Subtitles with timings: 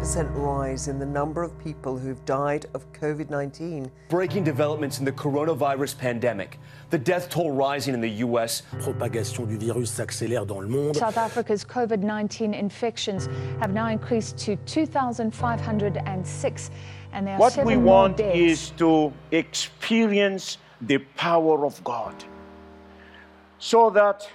[0.00, 3.90] 50% rise in the number of people who've died of COVID 19.
[4.08, 6.58] Breaking developments in the coronavirus pandemic.
[6.90, 8.62] The death toll rising in the U.S.
[8.80, 10.96] propagation du virus s'accélère dans le monde.
[10.96, 13.28] South Africa's COVID 19 infections
[13.60, 16.70] have now increased to 2,506,
[17.12, 18.36] and there are What we want deaths.
[18.36, 22.14] is to experience the power of God
[23.58, 24.28] so that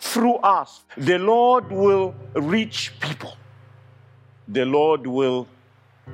[0.00, 3.32] through us the Lord will reach people.
[4.50, 5.46] The Lord will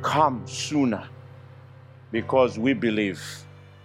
[0.03, 1.07] come sooner
[2.11, 3.23] because we believe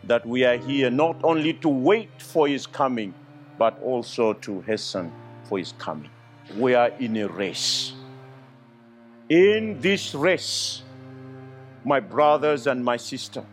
[0.05, 3.13] that we are here not only to wait for His coming,
[3.59, 5.12] but also to hasten
[5.43, 6.09] for His coming.
[6.57, 7.93] We are in a race.
[9.30, 10.81] In this race,
[11.85, 13.45] my brothers and my sister,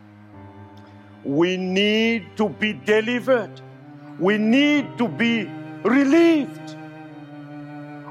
[1.23, 3.51] we need to be delivered.
[4.17, 5.43] We need to be
[5.83, 6.76] relieved.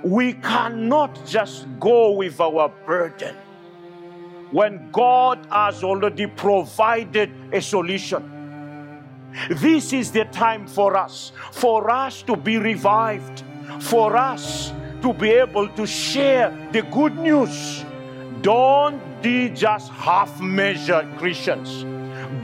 [0.07, 3.35] We cannot just go with our burden
[4.53, 9.03] when God has already provided a solution.
[9.51, 13.43] This is the time for us, for us to be revived,
[13.81, 17.85] for us to be able to share the good news.
[18.43, 21.83] Don't be just half measured Christians.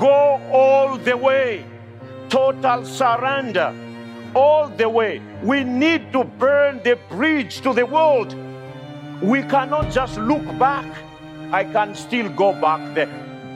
[0.00, 1.64] Go all the way,
[2.28, 3.72] total surrender,
[4.34, 5.20] all the way.
[5.42, 8.34] We need to burn the bridge to the world.
[9.22, 10.86] We cannot just look back.
[11.52, 13.06] I can still go back there.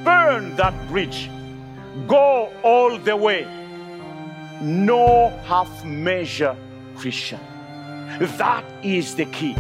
[0.04, 1.30] Burn that bridge.
[2.06, 3.46] Go all the way.
[4.60, 6.56] No half measure
[6.96, 7.40] Christian.
[8.20, 9.56] That is the key.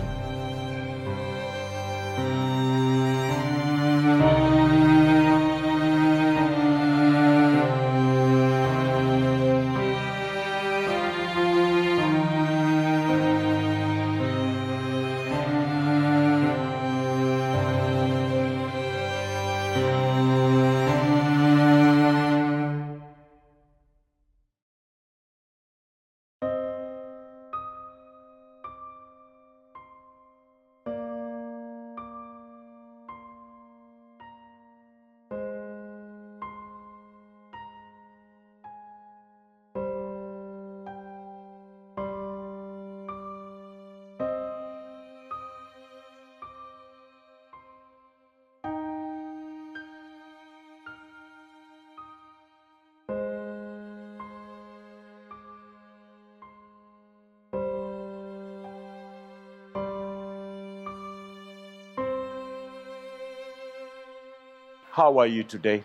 [64.96, 65.84] How are you today?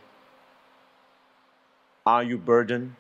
[2.05, 2.95] Are you burdened?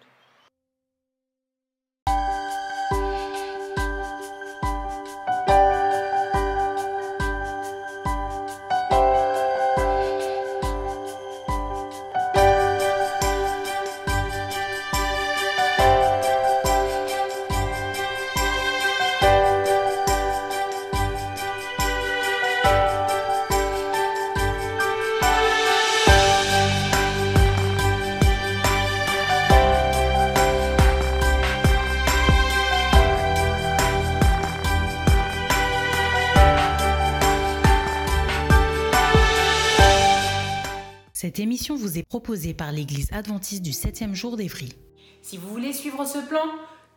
[42.11, 44.73] Proposée par l'Église adventiste du 7e jour d'Évry.
[45.21, 46.43] Si vous voulez suivre ce plan,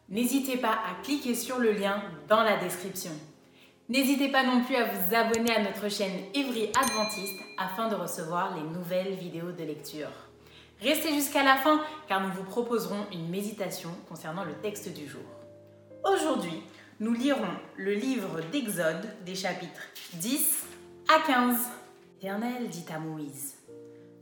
[0.08, 3.12] n'hésitez pas à cliquer sur le lien dans la description.
[3.88, 8.56] N'hésitez pas non plus à vous abonner à notre chaîne Évry Adventiste afin de recevoir
[8.56, 10.10] les nouvelles vidéos de lecture.
[10.80, 15.22] Restez jusqu'à la fin car nous vous proposerons une méditation concernant le texte du jour.
[16.12, 16.60] Aujourd'hui,
[16.98, 19.82] nous lirons le livre d'Exode des chapitres
[20.14, 20.64] 10
[21.08, 21.56] à 15.
[22.20, 23.54] L'Éternel dit à Moïse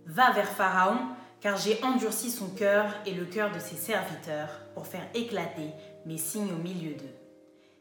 [0.07, 0.99] Va vers Pharaon,
[1.41, 5.71] car j'ai endurci son cœur et le cœur de ses serviteurs pour faire éclater
[6.06, 7.15] mes signes au milieu d'eux.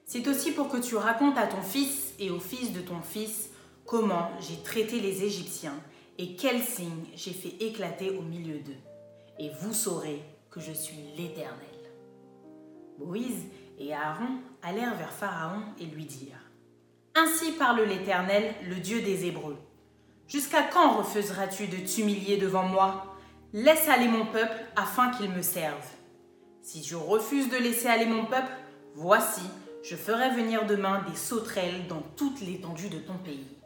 [0.05, 3.49] C'est aussi pour que tu racontes à ton fils et au fils de ton fils
[3.85, 5.79] comment j'ai traité les Égyptiens
[6.17, 8.79] et quels signes j'ai fait éclater au milieu d'eux.
[9.39, 11.55] Et vous saurez que je suis l'Éternel.
[12.99, 13.45] Moïse
[13.79, 16.51] et Aaron allèrent vers Pharaon et lui dirent
[17.15, 19.57] Ainsi parle l'Éternel, le Dieu des Hébreux.
[20.31, 23.17] Jusqu'à quand refuseras-tu de t'humilier devant moi?
[23.51, 25.85] Laisse aller mon peuple afin qu'il me serve.
[26.61, 28.53] Si je refuse de laisser aller mon peuple,
[28.95, 29.41] voici,
[29.83, 33.57] je ferai venir demain des sauterelles dans toute l'étendue de ton pays.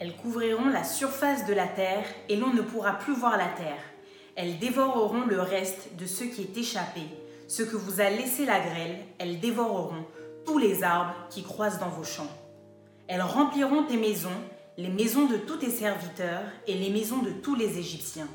[0.00, 3.84] Elles couvriront la surface de la terre et l'on ne pourra plus voir la terre.
[4.34, 7.02] Elles dévoreront le reste de ce qui est échappé.
[7.46, 10.04] Ce que vous a laissé la grêle, elles dévoreront
[10.44, 12.36] tous les arbres qui croissent dans vos champs.
[13.06, 14.40] Elles rempliront tes maisons,
[14.80, 18.28] les maisons de tous tes serviteurs et les maisons de tous les Égyptiens.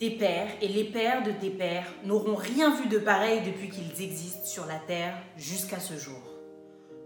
[0.00, 4.02] Tes pères et les pères de tes pères n'auront rien vu de pareil depuis qu'ils
[4.02, 6.20] existent sur la terre jusqu'à ce jour.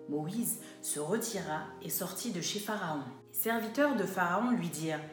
[0.08, 3.02] Moïse se retira et sortit de chez Pharaon.
[3.28, 5.04] Les serviteurs de Pharaon lui dirent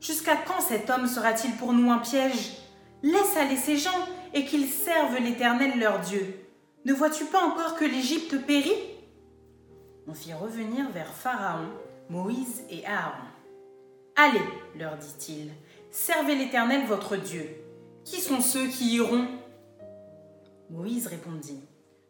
[0.00, 2.56] Jusqu'à quand cet homme sera-t-il pour nous un piège?
[3.04, 6.34] Laisse aller ces gens et qu'ils servent l'Éternel leur Dieu.
[6.84, 8.72] Ne vois-tu pas encore que l'Égypte périt?
[10.08, 11.68] On fit revenir vers Pharaon
[12.10, 13.26] Moïse et Aaron.
[14.16, 14.40] Allez,
[14.78, 15.50] leur dit-il,
[15.90, 17.46] servez l'Éternel votre Dieu.
[18.04, 19.26] Qui sont ceux qui iront?
[20.70, 21.60] Moïse répondit,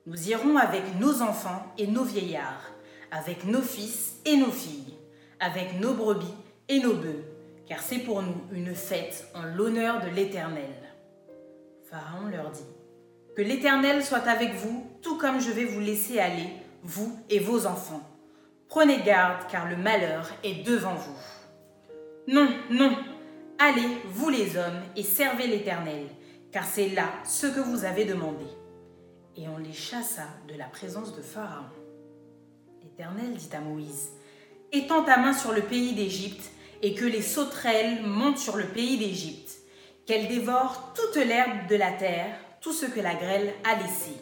[0.06, 2.71] Nous irons avec nos enfants et nos vieillards,
[3.11, 4.95] avec nos fils et nos filles,
[5.41, 6.35] avec nos brebis
[6.69, 7.25] et nos bœufs,
[7.67, 10.75] car c'est pour nous une fête en l'honneur de l'Éternel.
[11.91, 12.61] Pharaon leur dit,
[13.37, 16.51] Que l'Éternel soit avec vous, tout comme je vais vous laisser aller,
[16.85, 18.07] vous et vos enfants.
[18.69, 21.17] Prenez garde, car le malheur est devant vous.
[22.26, 22.94] Non, non,
[23.59, 26.06] allez, vous les hommes, et servez l'Éternel,
[26.53, 28.44] car c'est là ce que vous avez demandé.
[29.37, 31.70] Et on les chassa de la présence de Pharaon.
[32.82, 34.11] L'Éternel dit à Moïse,
[34.70, 36.50] Étends ta main sur le pays d'Égypte,
[36.82, 39.59] et que les sauterelles montent sur le pays d'Égypte,
[40.05, 44.12] qu'elles dévorent toute l'herbe de la terre, tout ce que la grêle a laissé.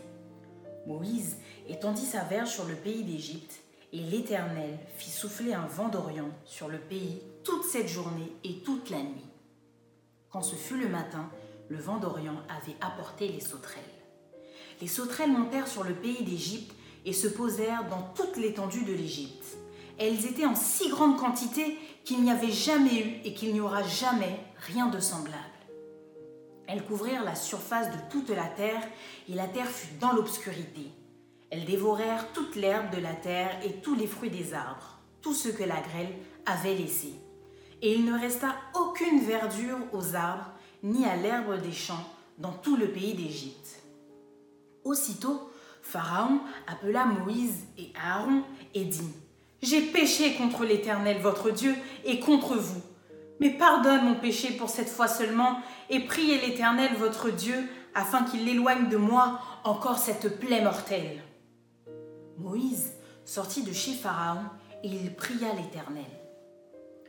[0.87, 1.37] Moïse
[1.69, 3.54] étendit sa verge sur le pays d'Égypte,
[3.96, 8.90] et l'Éternel fit souffler un vent d'Orient sur le pays toute cette journée et toute
[8.90, 9.31] la nuit.
[10.28, 11.31] Quand ce fut le matin,
[11.70, 13.82] le vent d'Orient avait apporté les sauterelles.
[14.82, 16.75] Les sauterelles montèrent sur le pays d'Égypte
[17.06, 19.56] et se posèrent dans toute l'étendue de l'Égypte.
[19.98, 23.82] Elles étaient en si grande quantité qu'il n'y avait jamais eu et qu'il n'y aura
[23.82, 25.38] jamais rien de semblable.
[26.66, 28.82] Elles couvrirent la surface de toute la terre
[29.31, 30.90] et la terre fut dans l'obscurité.
[31.50, 35.48] Elles dévorèrent toute l'herbe de la terre et tous les fruits des arbres, tout ce
[35.48, 36.12] que la grêle
[36.44, 37.12] avait laissé.
[37.82, 40.50] Et il ne resta aucune verdure aux arbres
[40.82, 42.04] ni à l'herbe des champs
[42.38, 43.82] dans tout le pays d'Égypte.
[44.84, 45.50] Aussitôt,
[45.82, 48.43] Pharaon appela Moïse et Aaron
[48.75, 49.12] et dit
[49.62, 52.82] J'ai péché contre l'Éternel votre Dieu et contre vous.
[53.38, 55.60] Mais pardonne mon péché pour cette fois seulement
[55.90, 61.22] et priez l'Éternel votre Dieu afin qu'il éloigne de moi encore cette plaie mortelle.
[62.38, 62.92] Moïse
[63.24, 64.44] sortit de chez Pharaon
[64.82, 66.04] et il pria l'Éternel.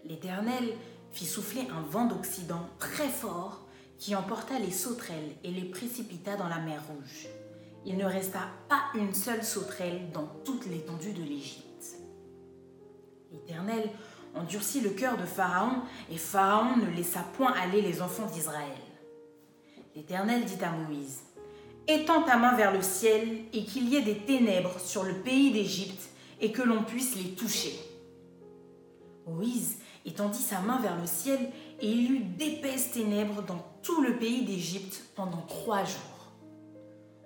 [0.06, 0.74] L'Éternel
[1.12, 3.66] fit souffler un vent d'Occident très fort
[3.98, 7.28] qui emporta les sauterelles et les précipita dans la mer Rouge.
[7.86, 8.40] Il ne resta
[8.70, 11.98] pas une seule sauterelle dans toute l'étendue de l'Égypte.
[13.32, 13.90] L'Éternel
[14.36, 15.82] endurcit le cœur de Pharaon
[16.12, 18.78] et Pharaon ne laissa point aller les enfants d'Israël.
[19.96, 21.22] L'Éternel dit à Moïse,
[21.90, 25.52] Étends ta main vers le ciel et qu'il y ait des ténèbres sur le pays
[25.52, 26.10] d'Égypte
[26.42, 27.80] et que l'on puisse les toucher.
[29.26, 31.40] Moïse étendit sa main vers le ciel
[31.80, 36.34] et il eut d'épaisses ténèbres dans tout le pays d'Égypte pendant trois jours.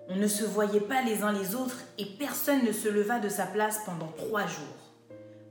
[0.09, 3.29] On ne se voyait pas les uns les autres et personne ne se leva de
[3.29, 4.93] sa place pendant trois jours.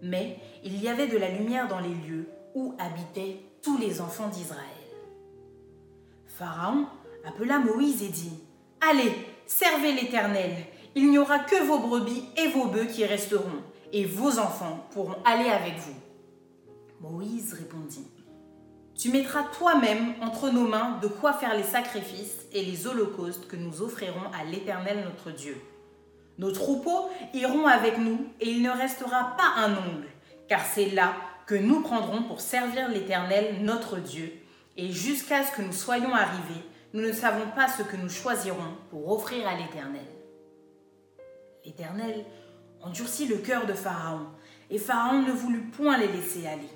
[0.03, 4.29] Mais il y avait de la lumière dans les lieux où habitaient tous les enfants
[4.29, 4.65] d'Israël.
[6.27, 6.87] Pharaon
[7.25, 8.38] appela Moïse et dit,
[8.81, 9.13] Allez,
[9.47, 10.53] servez l'Éternel,
[10.95, 15.23] il n'y aura que vos brebis et vos bœufs qui resteront, et vos enfants pourront
[15.25, 15.95] aller avec vous.
[17.01, 18.07] Moïse répondit,
[18.99, 23.57] Tu mettras toi-même entre nos mains de quoi faire les sacrifices et les holocaustes que
[23.57, 25.61] nous offrirons à l'Éternel notre Dieu.
[26.39, 30.09] Nos troupeaux iront avec nous, et il ne restera pas un ongle,
[30.49, 31.15] car c'est là
[31.47, 34.33] que nous prendrons pour servir l'Éternel notre Dieu,
[34.79, 38.76] et jusqu'à ce que nous soyons arrivés, nous ne savons pas ce que nous choisirons
[38.90, 40.06] pour offrir à l'Éternel.
[41.64, 42.25] L'Éternel
[42.82, 44.26] endurcit le cœur de Pharaon,
[44.70, 46.70] et Pharaon ne voulut point les laisser aller.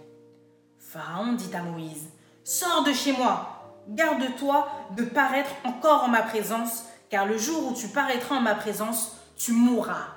[0.78, 2.10] Pharaon dit à Moïse,
[2.44, 7.74] Sors de chez moi, garde-toi de paraître encore en ma présence, car le jour où
[7.74, 10.08] tu paraîtras en ma présence, tu mourras.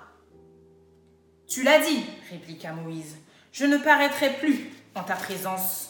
[1.47, 3.17] Tu l'as dit, répliqua Moïse,
[3.51, 5.89] je ne paraîtrai plus en ta présence.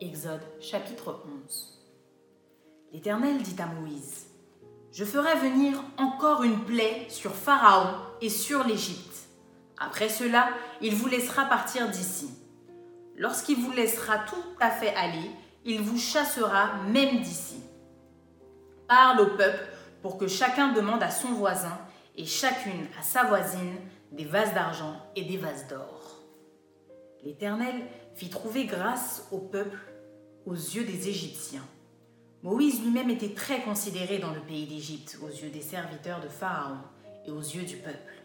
[0.00, 1.75] Exode chapitre 11
[2.96, 4.24] L'Éternel dit à Moïse,
[4.90, 9.28] Je ferai venir encore une plaie sur Pharaon et sur l'Égypte.
[9.76, 10.48] Après cela,
[10.80, 12.30] il vous laissera partir d'ici.
[13.14, 15.30] Lorsqu'il vous laissera tout à fait aller,
[15.66, 17.60] il vous chassera même d'ici.
[18.88, 19.68] Parle au peuple
[20.00, 21.78] pour que chacun demande à son voisin
[22.16, 23.76] et chacune à sa voisine
[24.10, 26.22] des vases d'argent et des vases d'or.
[27.22, 27.74] L'Éternel
[28.14, 29.80] fit trouver grâce au peuple
[30.46, 31.68] aux yeux des Égyptiens.
[32.46, 36.76] Moïse lui-même était très considéré dans le pays d'Égypte aux yeux des serviteurs de Pharaon
[37.26, 38.22] et aux yeux du peuple.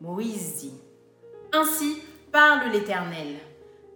[0.00, 0.74] Moïse dit,
[1.52, 1.98] Ainsi
[2.30, 3.34] parle l'Éternel,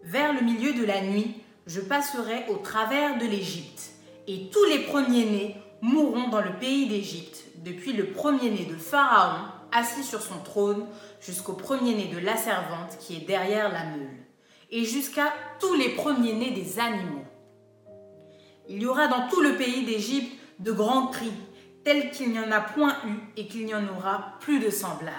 [0.03, 1.33] vers le milieu de la nuit,
[1.69, 3.93] je passerai au travers de l'Égypte,
[4.27, 10.03] et tous les premiers-nés mourront dans le pays d'Égypte, depuis le premier-né de Pharaon, assis
[10.03, 10.89] sur son trône,
[11.21, 14.27] jusqu'au premier-né de la servante qui est derrière la meule,
[14.73, 17.26] et jusqu'à tous les premiers-nés des animaux.
[18.69, 21.33] Il y aura dans tout le pays d'Égypte de grands cris,
[21.85, 25.15] tels qu'il n'y en a point eu et qu'il n'y en aura plus de semblables.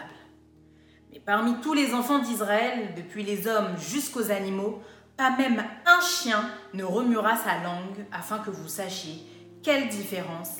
[1.12, 4.82] Mais parmi tous les enfants d'Israël, depuis les hommes jusqu'aux animaux,
[5.16, 9.24] pas même un chien ne remuera sa langue afin que vous sachiez
[9.64, 10.60] quelle différence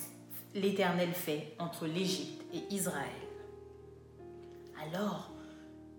[0.56, 3.06] l'Éternel fait entre l'Égypte et Israël.
[4.82, 5.32] Alors,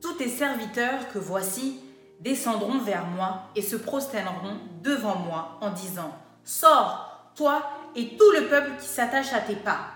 [0.01, 1.81] tous tes serviteurs que voici
[2.21, 6.13] descendront vers moi et se prosterneront devant moi en disant,
[6.49, 7.63] Sors, toi
[7.95, 9.91] et tout le peuple qui s'attache à tes pas.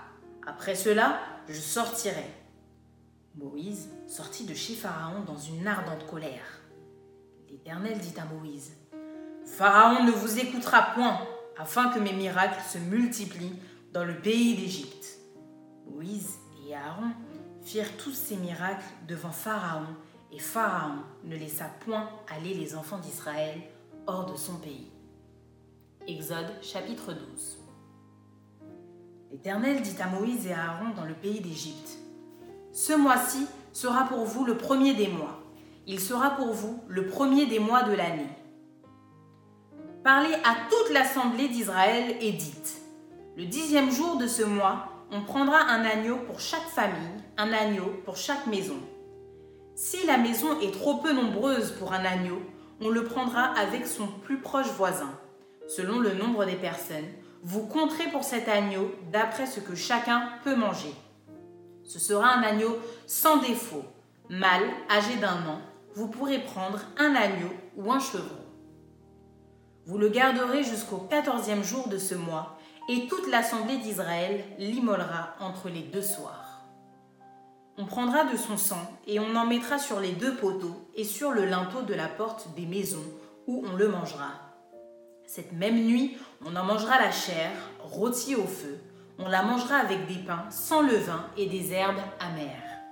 [0.46, 1.18] Après cela,
[1.48, 2.26] je sortirai.
[3.36, 6.60] Moïse sortit de chez Pharaon dans une ardente colère.
[7.48, 8.74] L'Éternel dit à Moïse,
[9.46, 13.58] Pharaon ne vous écoutera point, afin que mes miracles se multiplient
[13.94, 15.20] dans le pays d'Égypte.
[15.90, 16.36] Moïse
[16.68, 17.12] et Aaron
[17.62, 19.86] firent tous ces miracles devant Pharaon,
[20.30, 23.58] et Pharaon ne laissa point aller les enfants d'Israël
[24.06, 24.91] hors de son pays.
[26.08, 27.58] Exode chapitre 12
[29.30, 31.96] L'Éternel dit à Moïse et à Aaron dans le pays d'Égypte,
[32.72, 35.38] Ce mois-ci sera pour vous le premier des mois.
[35.86, 38.28] Il sera pour vous le premier des mois de l'année.
[40.02, 42.82] Parlez à toute l'assemblée d'Israël et dites,
[43.36, 47.94] Le dixième jour de ce mois, on prendra un agneau pour chaque famille, un agneau
[48.04, 48.80] pour chaque maison.
[49.76, 52.42] Si la maison est trop peu nombreuse pour un agneau,
[52.80, 55.12] on le prendra avec son plus proche voisin.
[55.68, 57.08] Selon le nombre des personnes,
[57.42, 60.94] vous compterez pour cet agneau d'après ce que chacun peut manger.
[61.84, 63.84] Ce sera un agneau sans défaut,
[64.28, 65.60] mâle, âgé d'un an.
[65.94, 68.42] Vous pourrez prendre un agneau ou un chevreau.
[69.86, 75.68] Vous le garderez jusqu'au quatorzième jour de ce mois, et toute l'assemblée d'Israël l'immolera entre
[75.68, 76.62] les deux soirs.
[77.78, 81.30] On prendra de son sang et on en mettra sur les deux poteaux et sur
[81.30, 83.04] le linteau de la porte des maisons
[83.46, 84.41] où on le mangera.
[85.34, 88.78] Cette même nuit, on en mangera la chair, rôtie au feu.
[89.18, 92.82] On la mangera avec des pains sans levain et des herbes amères.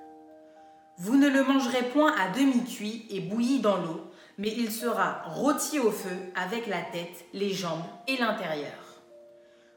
[0.97, 5.21] Vous ne le mangerez point à demi cuit et bouilli dans l'eau, mais il sera
[5.27, 9.03] rôti au feu avec la tête, les jambes et l'intérieur.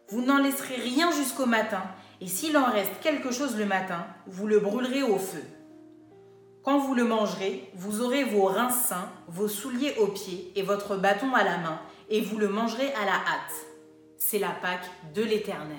[0.07, 1.83] Vous n'en laisserez rien jusqu'au matin,
[2.21, 5.43] et s'il en reste quelque chose le matin, vous le brûlerez au feu.
[6.63, 10.95] Quand vous le mangerez, vous aurez vos reins sains, vos souliers aux pieds et votre
[10.95, 13.65] bâton à la main, et vous le mangerez à la hâte.
[14.17, 15.75] C'est la Pâque de l'Éternel.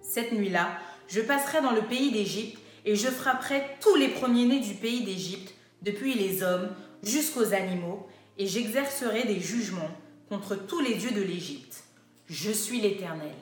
[0.00, 4.74] Cette nuit-là, je passerai dans le pays d'Égypte, et je frapperai tous les premiers-nés du
[4.74, 6.68] pays d'Égypte, depuis les hommes
[7.02, 8.06] jusqu'aux animaux,
[8.38, 9.90] et j'exercerai des jugements
[10.28, 11.82] contre tous les dieux de l'Égypte.
[12.26, 13.34] Je suis l'Éternel.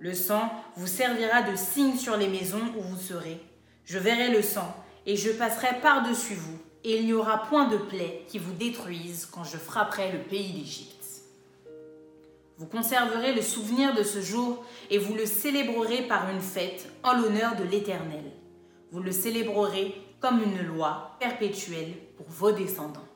[0.00, 3.40] Le sang vous servira de signe sur les maisons où vous serez.
[3.88, 4.76] Je verrai le sang,
[5.06, 9.24] et je passerai par-dessus vous, et il n'y aura point de plaie qui vous détruise
[9.24, 11.22] quand je frapperai le pays d'Égypte.
[12.58, 17.14] Vous conserverez le souvenir de ce jour, et vous le célébrerez par une fête en
[17.14, 18.24] l'honneur de l'Éternel.
[18.92, 23.08] Vous le célébrerez comme une loi perpétuelle pour vos descendants.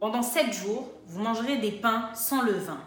[0.00, 2.80] Pendant sept jours, vous mangerez des pains sans levain.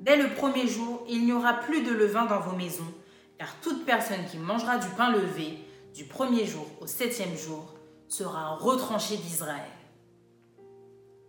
[0.00, 2.94] Dès le premier jour, il n'y aura plus de levain dans vos maisons,
[3.38, 5.58] car toute personne qui mangera du pain levé
[5.94, 7.74] du premier jour au septième jour
[8.08, 9.70] sera retranchée d'Israël.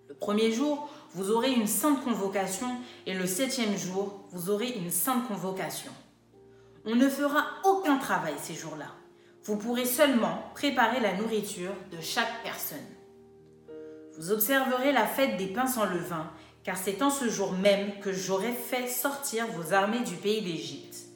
[0.08, 2.68] Le premier jour, vous aurez une sainte convocation
[3.06, 5.92] et le septième jour, vous aurez une sainte convocation.
[6.86, 8.88] On ne fera aucun travail ces jours-là.
[9.44, 12.78] Vous pourrez seulement préparer la nourriture de chaque personne.
[14.18, 16.30] Vous observerez la fête des pains sans levain,
[16.64, 21.13] car c'est en ce jour même que j'aurai fait sortir vos armées du pays d'Égypte.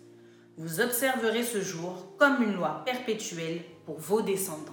[0.60, 4.72] Vous observerez ce jour comme une loi perpétuelle pour vos descendants.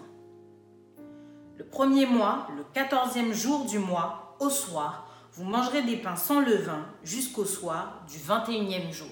[1.59, 6.41] Le premier mois, le quatorzième jour du mois, au soir, vous mangerez des pains sans
[6.41, 9.09] levain jusqu'au soir du vingt et unième jour.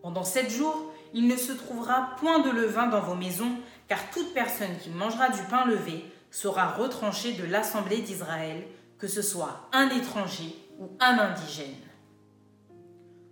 [0.00, 3.56] Pendant sept jours, il ne se trouvera point de levain dans vos maisons,
[3.88, 8.62] car toute personne qui mangera du pain levé sera retranchée de l'assemblée d'Israël,
[8.96, 11.74] que ce soit un étranger ou un indigène.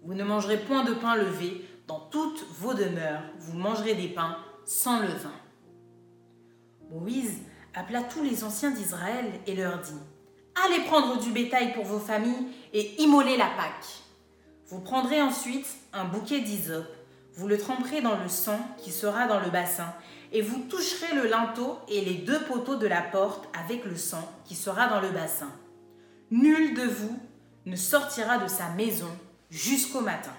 [0.03, 4.37] Vous ne mangerez point de pain levé dans toutes vos demeures, vous mangerez des pains
[4.67, 5.33] sans levain.
[6.91, 7.39] Moïse
[7.75, 9.99] appela tous les anciens d'Israël et leur dit
[10.67, 14.03] Allez prendre du bétail pour vos familles et immoler la Pâque.
[14.67, 16.95] Vous prendrez ensuite un bouquet d'hysope,
[17.35, 19.95] vous le tremperez dans le sang qui sera dans le bassin,
[20.33, 24.31] et vous toucherez le linteau et les deux poteaux de la porte avec le sang
[24.45, 25.51] qui sera dans le bassin.
[26.31, 27.19] Nul de vous
[27.65, 29.09] ne sortira de sa maison
[29.49, 30.35] jusqu'au matin.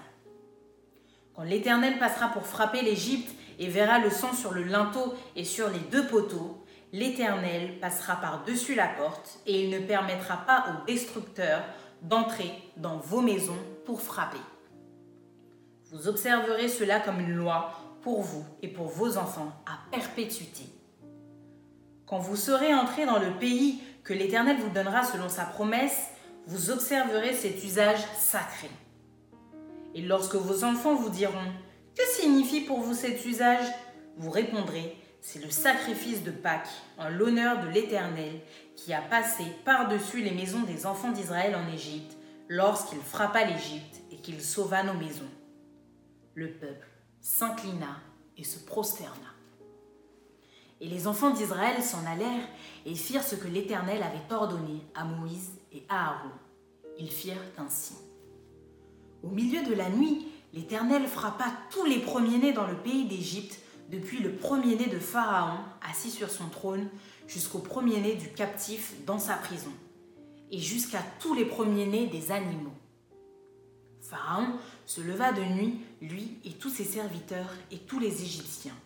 [1.44, 5.78] L'Éternel passera pour frapper l'Égypte et verra le sang sur le linteau et sur les
[5.78, 11.62] deux poteaux, l'Éternel passera par-dessus la porte et il ne permettra pas aux destructeurs
[12.02, 14.40] d'entrer dans vos maisons pour frapper.
[15.92, 20.64] Vous observerez cela comme une loi pour vous et pour vos enfants à perpétuité.
[22.06, 26.08] Quand vous serez entrés dans le pays que l'Éternel vous donnera selon sa promesse,
[26.46, 28.70] vous observerez cet usage sacré.
[29.94, 31.52] Et lorsque vos enfants vous diront
[31.96, 33.66] Que signifie pour vous cet usage?
[34.16, 36.68] Vous répondrez C'est le sacrifice de Pâques
[36.98, 38.40] en l'honneur de l'Éternel
[38.76, 42.16] qui a passé par-dessus les maisons des enfants d'Israël en Égypte
[42.48, 45.30] lorsqu'il frappa l'Égypte et qu'il sauva nos maisons.
[46.34, 46.88] Le peuple
[47.20, 47.98] s'inclina
[48.36, 49.14] et se prosterna.
[50.80, 52.48] Et les enfants d'Israël s'en allèrent
[52.86, 56.30] et firent ce que l'Éternel avait ordonné à Moïse et à Aaron.
[56.98, 57.94] Ils firent ainsi.
[59.22, 63.58] Au milieu de la nuit, l'Éternel frappa tous les premiers-nés dans le pays d'Égypte,
[63.90, 65.58] depuis le premier-né de Pharaon,
[65.88, 66.88] assis sur son trône,
[67.26, 69.72] jusqu'au premier-né du captif dans sa prison,
[70.50, 72.72] et jusqu'à tous les premiers-nés des animaux.
[74.00, 74.54] Pharaon
[74.86, 78.76] se leva de nuit, lui et tous ses serviteurs et tous les Égyptiens.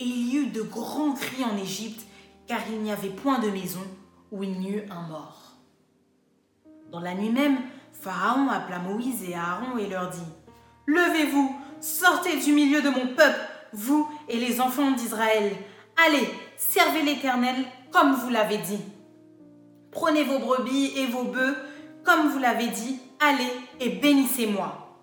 [0.00, 2.06] Et il y eut de grands cris en Égypte,
[2.46, 3.82] car il n'y avait point de maison
[4.30, 5.56] où il n'y eut un mort.
[6.90, 7.58] Dans la nuit même,
[8.02, 10.18] Pharaon appela Moïse et Aaron et leur dit
[10.86, 13.38] Levez-vous, sortez du milieu de mon peuple,
[13.72, 15.52] vous et les enfants d'Israël.
[16.04, 18.80] Allez, servez l'Éternel comme vous l'avez dit.
[19.92, 21.56] Prenez vos brebis et vos bœufs
[22.02, 22.98] comme vous l'avez dit.
[23.20, 25.00] Allez et bénissez-moi.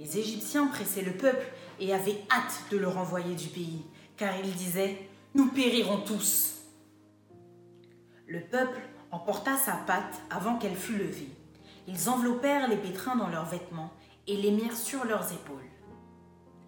[0.00, 1.46] Les Égyptiens pressaient le peuple
[1.78, 3.84] et avaient hâte de le renvoyer du pays,
[4.16, 4.98] car ils disaient
[5.36, 6.54] Nous périrons tous.
[8.26, 8.80] Le peuple
[9.12, 11.30] emporta sa patte avant qu'elle fût levée.
[11.88, 13.92] Ils enveloppèrent les pétrins dans leurs vêtements
[14.26, 15.70] et les mirent sur leurs épaules.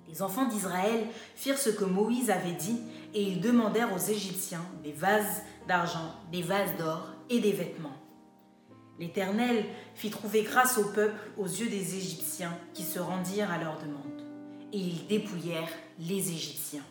[0.08, 2.80] Les enfants d'Israël firent ce que Moïse avait dit
[3.14, 7.96] et ils demandèrent aux Égyptiens des vases d'argent, des vases d'or et des vêtements.
[8.98, 13.78] L'Éternel fit trouver grâce au peuple aux yeux des Égyptiens qui se rendirent à leur
[13.78, 14.22] demande,
[14.72, 16.84] et ils dépouillèrent les Égyptiens.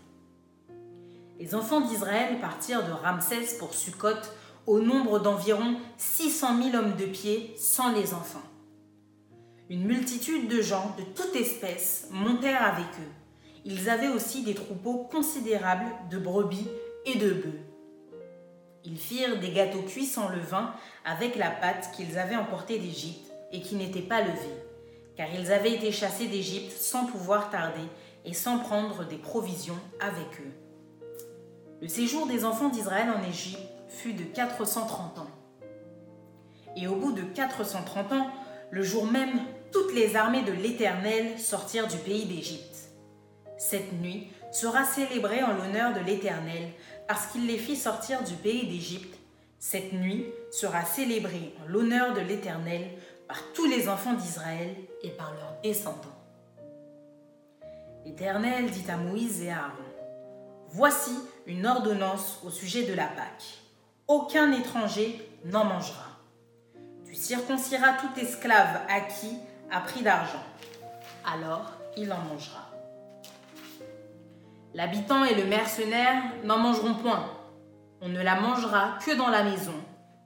[1.39, 4.21] Les enfants d'Israël partirent de Ramsès pour Sukkot
[4.67, 8.43] au nombre d'environ 600 000 hommes de pied sans les enfants.
[9.69, 13.11] Une multitude de gens de toute espèce montèrent avec eux.
[13.63, 16.67] Ils avaient aussi des troupeaux considérables de brebis
[17.05, 17.59] et de bœufs.
[18.83, 20.73] Ils firent des gâteaux cuits sans levain
[21.05, 24.63] avec la pâte qu'ils avaient emportée d'Égypte et qui n'était pas levée,
[25.15, 27.87] car ils avaient été chassés d'Égypte sans pouvoir tarder
[28.25, 30.51] et sans prendre des provisions avec eux.
[31.81, 35.31] Le séjour des enfants d'Israël en Égypte fut de 430 ans.
[36.75, 38.27] Et au bout de 430 ans,
[38.69, 39.39] le jour même,
[39.71, 42.89] toutes les armées de l'Éternel sortirent du pays d'Égypte.
[43.57, 46.69] Cette nuit sera célébrée en l'honneur de l'Éternel,
[47.07, 49.17] parce qu'il les fit sortir du pays d'Égypte.
[49.59, 52.89] Cette nuit sera célébrée en l'honneur de l'Éternel
[53.27, 56.03] par tous les enfants d'Israël et par leurs descendants.
[58.05, 59.83] L'Éternel dit à Moïse et à Aaron,
[60.69, 61.11] Voici
[61.45, 63.66] une ordonnance au sujet de la Pâque
[64.07, 66.05] aucun étranger n'en mangera.
[67.05, 69.37] Tu circonciras tout esclave acquis
[69.69, 70.43] à prix d'argent.
[71.25, 72.69] Alors il en mangera.
[74.73, 77.29] L'habitant et le mercenaire n'en mangeront point.
[78.01, 79.73] On ne la mangera que dans la maison.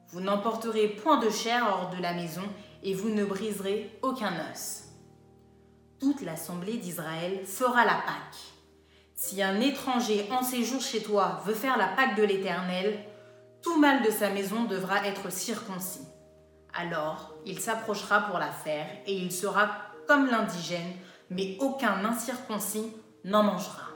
[0.10, 2.44] Vous n'emporterez point de chair hors de la maison
[2.84, 4.84] et vous ne briserez aucun os.
[6.00, 8.38] Toute l'assemblée d'Israël fera la Pâque.
[9.16, 13.06] Si un étranger en séjour chez toi veut faire la Pâque de l'Éternel,
[13.62, 16.08] tout mâle de sa maison devra être circoncis.
[16.74, 19.70] Alors il s'approchera pour la faire, et il sera
[20.08, 20.94] comme l'indigène,
[21.30, 22.94] mais aucun incirconcis
[23.24, 23.88] n'en mangera.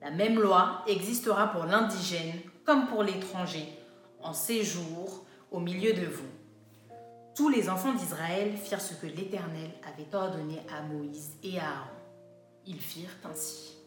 [0.00, 3.66] La même loi existera pour l'indigène comme pour l'étranger,
[4.20, 6.28] en séjour au milieu de vous.
[7.34, 11.90] Tous les enfants d'Israël firent ce que l'Éternel avait ordonné à Moïse et à Aaron.
[12.66, 13.78] Ils firent ainsi.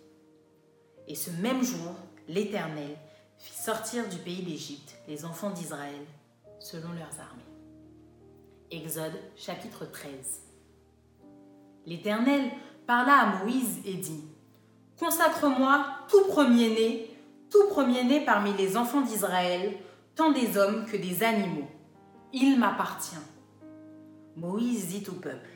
[1.07, 1.93] Et ce même jour,
[2.27, 2.97] l'Éternel
[3.45, 6.01] fit sortir du pays d'Égypte les enfants d'Israël
[6.59, 7.43] selon leurs armées.
[8.71, 10.11] Exode chapitre 13.
[11.85, 12.49] L'Éternel
[12.87, 14.23] parla à Moïse et dit,
[14.97, 17.11] Consacre-moi tout premier-né,
[17.51, 19.77] tout premier-né parmi les enfants d'Israël,
[20.15, 21.67] tant des hommes que des animaux.
[22.33, 23.15] Il m'appartient.
[24.35, 25.49] Moïse dit au peuple,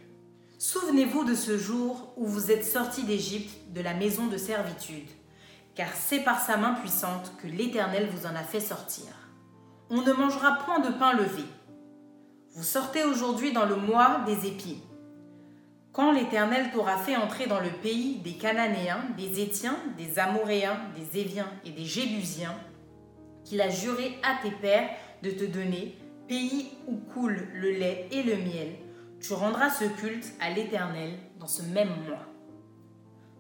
[0.60, 5.08] Souvenez-vous de ce jour où vous êtes sortis d'Égypte, de la maison de servitude,
[5.80, 9.06] car c'est par sa main puissante que l'Éternel vous en a fait sortir.
[9.90, 11.46] On ne mangera point de pain levé.
[12.54, 14.84] Vous sortez aujourd'hui dans le mois des épis.
[15.94, 21.22] Quand l'Éternel t'aura fait entrer dans le pays des Cananéens, des Étiens, des Amoréens, des
[21.22, 22.58] Éviens et des Jébusiens,
[23.46, 24.90] qu'il a juré à tes pères
[25.24, 28.76] de te donner, pays où coule le lait et le miel,
[29.22, 32.26] tu rendras ce culte à l'Éternel dans ce même mois.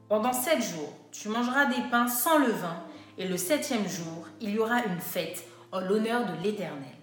[0.09, 2.83] Pendant sept jours, tu mangeras des pains sans levain,
[3.19, 6.95] et le septième jour, il y aura une fête en l'honneur de l'Éternel.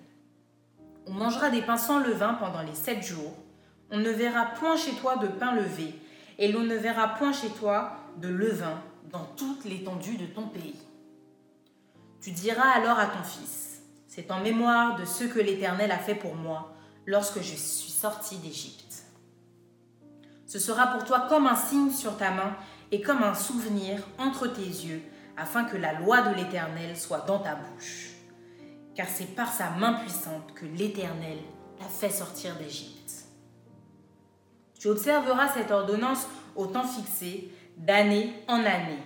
[1.06, 3.32] On mangera des pains sans levain pendant les sept jours.
[3.92, 5.94] On ne verra point chez toi de pain levé,
[6.38, 10.80] et l'on ne verra point chez toi de levain dans toute l'étendue de ton pays.
[12.20, 16.16] Tu diras alors à ton fils, c'est en mémoire de ce que l'Éternel a fait
[16.16, 16.74] pour moi
[17.06, 19.04] lorsque je suis sorti d'Égypte.
[20.48, 22.56] Ce sera pour toi comme un signe sur ta main
[22.92, 25.02] et comme un souvenir entre tes yeux,
[25.36, 28.10] afin que la loi de l'Éternel soit dans ta bouche.
[28.94, 31.38] Car c'est par sa main puissante que l'Éternel
[31.78, 33.26] l'a fait sortir d'Égypte.
[34.78, 39.02] Tu observeras cette ordonnance au temps fixé, d'année en année.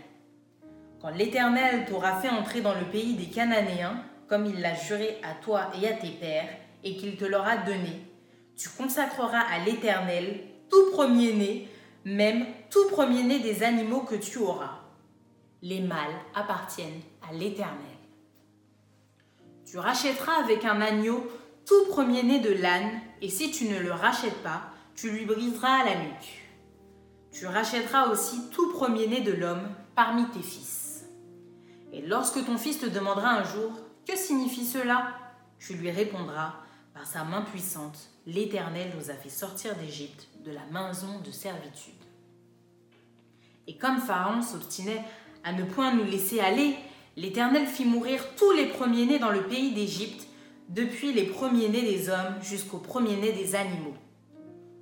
[1.00, 5.34] Quand l'Éternel t'aura fait entrer dans le pays des Cananéens, comme il l'a juré à
[5.42, 6.48] toi et à tes pères,
[6.84, 8.06] et qu'il te l'aura donné,
[8.56, 11.68] tu consacreras à l'Éternel tout premier-né,
[12.04, 14.78] même tout premier-né des animaux que tu auras.
[15.62, 17.76] Les mâles appartiennent à l'Éternel.
[19.66, 21.30] Tu rachèteras avec un agneau
[21.66, 24.62] tout premier-né de l'âne, et si tu ne le rachètes pas,
[24.94, 26.48] tu lui briseras la nuque.
[27.32, 31.04] Tu rachèteras aussi tout premier-né de l'homme parmi tes fils.
[31.92, 33.72] Et lorsque ton fils te demandera un jour,
[34.06, 35.14] que signifie cela?
[35.58, 36.54] Tu lui répondras,
[36.94, 41.94] par sa main puissante, l'Éternel nous a fait sortir d'Égypte, de la maison de servitude.
[43.66, 45.04] Et comme Pharaon s'obstinait
[45.44, 46.76] à ne point nous laisser aller,
[47.16, 50.26] l'Éternel fit mourir tous les premiers-nés dans le pays d'Égypte,
[50.68, 53.94] depuis les premiers-nés des hommes jusqu'aux premiers-nés des animaux.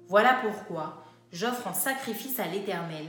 [0.08, 3.06] Voilà pourquoi j'offre en sacrifice à l'Éternel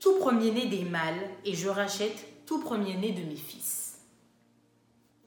[0.00, 3.98] tout premier-né des mâles, et je rachète tout premier-né de mes fils.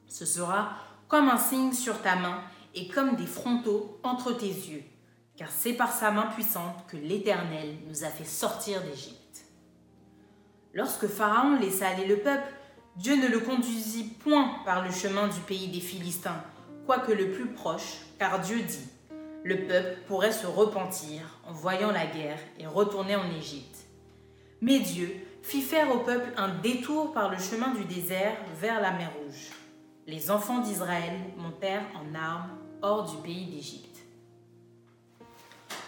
[0.07, 0.73] Ce sera
[1.07, 2.41] comme un signe sur ta main
[2.79, 4.83] et comme des frontaux entre tes yeux,
[5.35, 9.45] car c'est par sa main puissante que l'Éternel nous a fait sortir d'Égypte.
[10.73, 12.53] Lorsque Pharaon laissa aller le peuple,
[12.95, 16.41] Dieu ne le conduisit point par le chemin du pays des Philistins,
[16.85, 18.87] quoique le plus proche, car Dieu dit,
[19.43, 23.85] le peuple pourrait se repentir en voyant la guerre et retourner en Égypte.
[24.61, 28.91] Mais Dieu fit faire au peuple un détour par le chemin du désert vers la
[28.91, 29.49] mer Rouge.
[30.07, 33.97] Les enfants d'Israël montèrent en armes hors du pays d'Égypte.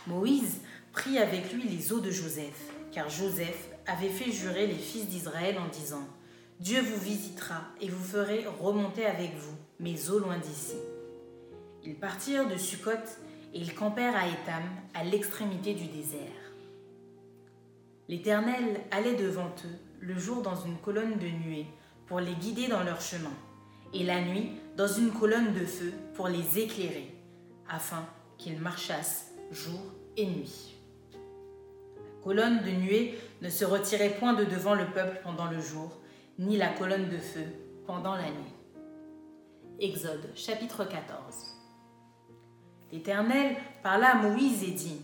[0.08, 5.08] Moïse prit avec lui les os de Joseph, car Joseph avait fait jurer les fils
[5.08, 6.08] d'Israël en disant
[6.60, 10.76] Dieu vous visitera et vous ferez remonter avec vous mes eaux loin d'ici.
[11.84, 12.92] Ils partirent de Sukkot
[13.54, 16.20] et ils campèrent à Étam, à l'extrémité du désert.
[18.08, 21.66] L'Éternel allait devant eux le jour dans une colonne de nuée
[22.08, 23.34] pour les guider dans leur chemin,
[23.94, 27.14] et la nuit dans une colonne de feu pour les éclairer,
[27.70, 28.06] afin
[28.38, 29.82] qu'ils marchassent jour
[30.18, 30.76] et nuit.
[31.14, 35.98] La colonne de nuée ne se retirait point de devant le peuple pendant le jour,
[36.40, 37.46] ni la colonne de feu
[37.86, 38.54] pendant la nuit.
[39.80, 41.58] Exode chapitre 14
[42.92, 45.02] L'Éternel parla à Moïse et dit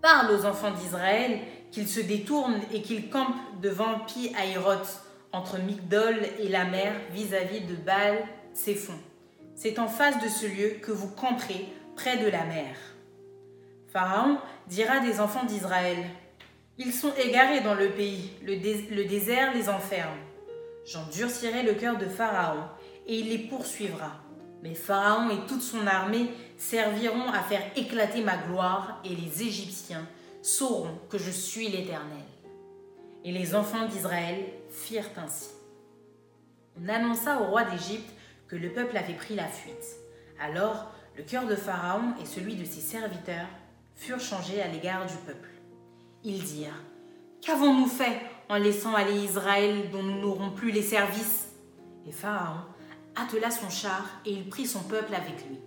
[0.00, 5.00] Parle aux enfants d'Israël qu'ils se détournent et qu'ils campent devant Pi Haïroth,
[5.32, 8.18] entre Migdol et la mer, vis-à-vis de Baal
[8.54, 12.76] C'est en face de ce lieu que vous camperez près de la mer.
[13.92, 15.98] Pharaon dira des enfants d'Israël
[16.78, 20.18] Ils sont égarés dans le pays, le, le désert les enferme.
[20.86, 22.64] J'endurcirai le cœur de Pharaon
[23.06, 24.12] et il les poursuivra.
[24.62, 30.06] Mais Pharaon et toute son armée serviront à faire éclater ma gloire et les Égyptiens
[30.42, 32.24] sauront que je suis l'Éternel.
[33.24, 35.50] Et les enfants d'Israël firent ainsi.
[36.78, 38.10] On annonça au roi d'Égypte
[38.48, 39.96] que le peuple avait pris la fuite.
[40.40, 43.48] Alors le cœur de Pharaon et celui de ses serviteurs
[43.94, 45.50] furent changés à l'égard du peuple.
[46.24, 46.82] Ils dirent
[47.40, 51.48] Qu'avons-nous fait en laissant aller Israël dont nous n'aurons plus les services?
[52.06, 52.60] Et Pharaon
[53.16, 55.58] attela son char et il prit son peuple avec lui.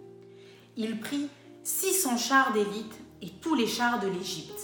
[0.75, 1.29] Il prit
[1.63, 4.59] 600 chars d'élite et tous les chars de l'Égypte.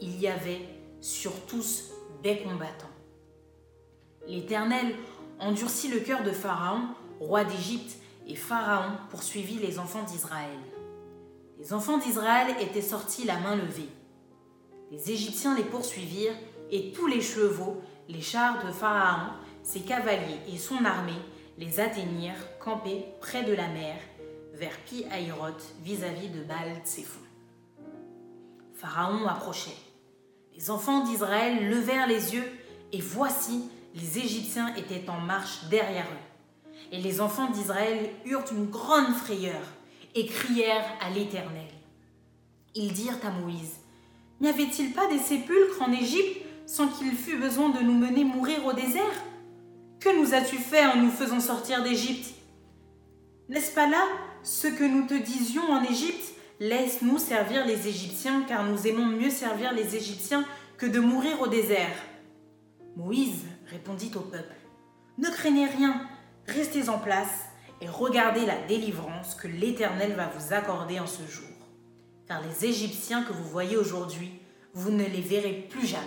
[0.00, 0.60] Il y avait
[1.00, 1.90] sur tous
[2.22, 2.86] des combattants.
[4.26, 4.94] L'Éternel
[5.38, 6.82] endurcit le cœur de Pharaon,
[7.20, 10.58] roi d'Égypte, et Pharaon poursuivit les enfants d'Israël.
[11.58, 13.88] Les enfants d'Israël étaient sortis la main levée.
[14.90, 16.36] Les Égyptiens les poursuivirent,
[16.70, 21.12] et tous les chevaux, les chars de Pharaon, ses cavaliers et son armée
[21.58, 23.96] les atteignirent campés près de la mer,
[24.54, 25.04] vers Pi
[25.82, 27.20] vis-à-vis de Baal Tsephon.
[28.74, 29.76] Pharaon approchait.
[30.54, 32.50] Les enfants d'Israël levèrent les yeux,
[32.92, 36.29] et voici, les Égyptiens étaient en marche derrière eux.
[36.92, 39.62] Et les enfants d'Israël eurent une grande frayeur
[40.14, 41.68] et crièrent à l'Éternel.
[42.74, 43.76] Ils dirent à Moïse,
[44.40, 48.64] N'y avait-il pas des sépulcres en Égypte sans qu'il fût besoin de nous mener mourir
[48.64, 49.24] au désert?
[50.00, 52.34] Que nous as-tu fait en nous faisant sortir d'Égypte?
[53.48, 54.02] N'est-ce pas là
[54.42, 56.34] ce que nous te disions en Égypte?
[56.58, 60.44] Laisse-nous servir les Égyptiens, car nous aimons mieux servir les Égyptiens
[60.78, 61.96] que de mourir au désert.
[62.96, 64.54] Moïse répondit au peuple,
[65.18, 66.00] Ne craignez rien,
[66.46, 67.46] restez en place
[67.80, 71.48] et regardez la délivrance que l'Éternel va vous accorder en ce jour.
[72.26, 74.40] Car les Égyptiens que vous voyez aujourd'hui,
[74.74, 76.06] vous ne les verrez plus jamais.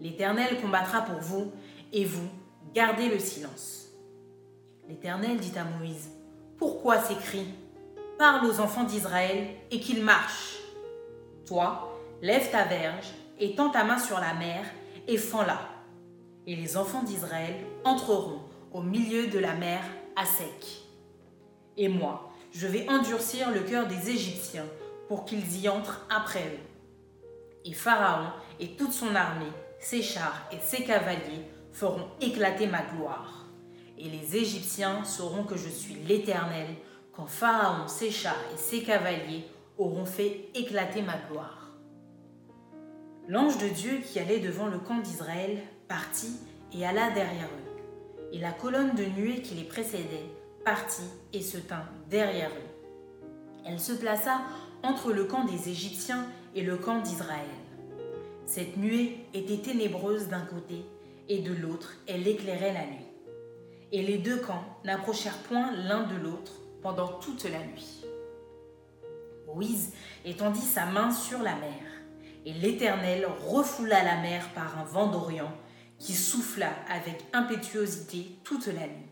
[0.00, 1.52] L'Éternel combattra pour vous,
[1.92, 2.28] et vous,
[2.74, 3.88] gardez le silence.
[4.88, 6.10] L'Éternel dit à Moïse,
[6.56, 7.16] Pourquoi ces
[8.18, 10.58] Parle aux enfants d'Israël et qu'ils marchent.
[11.46, 14.64] Toi, lève ta verge et tends ta main sur la mer
[15.06, 15.77] et fends-la.
[16.48, 18.40] Et les enfants d'Israël entreront
[18.72, 19.82] au milieu de la mer
[20.16, 20.82] à sec.
[21.76, 24.64] Et moi, je vais endurcir le cœur des Égyptiens
[25.08, 27.66] pour qu'ils y entrent après eux.
[27.66, 28.30] Et Pharaon
[28.60, 33.44] et toute son armée, ses chars et ses cavaliers feront éclater ma gloire.
[33.98, 36.68] Et les Égyptiens sauront que je suis l'Éternel
[37.12, 39.44] quand Pharaon, ses chars et ses cavaliers
[39.76, 41.68] auront fait éclater ma gloire.
[43.26, 45.58] L'ange de Dieu qui allait devant le camp d'Israël
[45.88, 46.36] partit
[46.72, 48.30] et alla derrière eux.
[48.32, 50.30] Et la colonne de nuée qui les précédait
[50.64, 53.64] partit et se tint derrière eux.
[53.64, 54.42] Elle se plaça
[54.82, 57.46] entre le camp des Égyptiens et le camp d'Israël.
[58.46, 60.84] Cette nuée était ténébreuse d'un côté
[61.28, 63.06] et de l'autre elle éclairait la nuit.
[63.92, 68.04] Et les deux camps n'approchèrent point l'un de l'autre pendant toute la nuit.
[69.46, 69.92] Moïse
[70.24, 71.80] étendit sa main sur la mer,
[72.44, 75.52] et l'Éternel refoula la mer par un vent d'Orient
[75.98, 79.08] qui souffla avec impétuosité toute la nuit.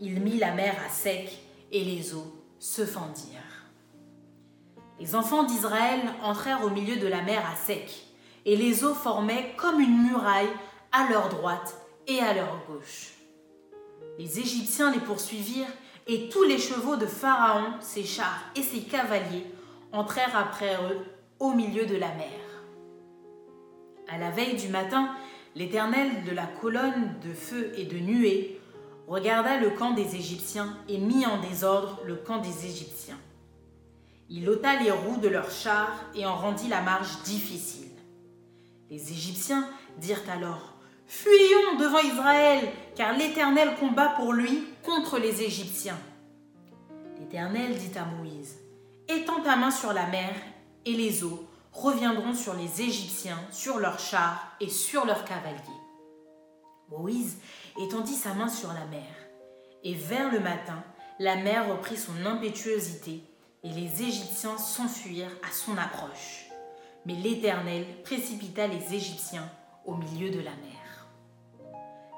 [0.00, 1.38] Il mit la mer à sec,
[1.72, 3.66] et les eaux se fendirent.
[5.00, 8.06] Les enfants d'Israël entrèrent au milieu de la mer à sec,
[8.44, 10.50] et les eaux formaient comme une muraille
[10.92, 13.12] à leur droite et à leur gauche.
[14.18, 15.72] Les Égyptiens les poursuivirent,
[16.06, 19.46] et tous les chevaux de Pharaon, ses chars et ses cavaliers
[19.92, 21.04] entrèrent après eux
[21.38, 22.40] au milieu de la mer.
[24.08, 25.10] À la veille du matin,
[25.58, 28.60] l'Éternel de la colonne de feu et de nuée
[29.08, 33.18] regarda le camp des Égyptiens et mit en désordre le camp des Égyptiens.
[34.30, 37.90] Il ôta les roues de leurs chars et en rendit la marche difficile.
[38.88, 40.74] Les Égyptiens dirent alors
[41.08, 45.98] Fuyons devant Israël, car l'Éternel combat pour lui contre les Égyptiens.
[47.18, 48.58] L'Éternel dit à Moïse
[49.08, 50.34] Étends ta main sur la mer,
[50.84, 51.47] et les eaux
[51.80, 55.58] reviendront sur les Égyptiens, sur leurs chars et sur leurs cavaliers.
[56.90, 57.38] Moïse
[57.78, 59.06] étendit sa main sur la mer,
[59.84, 60.82] et vers le matin,
[61.18, 63.22] la mer reprit son impétuosité,
[63.62, 66.46] et les Égyptiens s'enfuirent à son approche.
[67.06, 69.48] Mais l'Éternel précipita les Égyptiens
[69.84, 71.06] au milieu de la mer.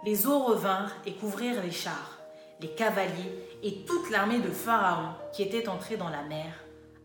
[0.05, 2.19] Les eaux revinrent et couvrirent les chars,
[2.61, 6.55] les cavaliers et toute l'armée de Pharaon qui était entrée dans la mer